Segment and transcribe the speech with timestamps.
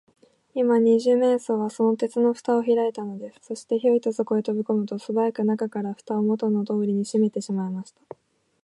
[0.55, 3.39] 今、二十面相は、その鉄のふたをひらいたのです。
[3.43, 8.01] そして、ヒョイとそこへとびこむと、すばやく中から、ふたをもとのとおりにしめてしまいました。